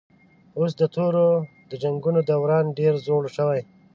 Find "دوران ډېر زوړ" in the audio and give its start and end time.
2.29-3.23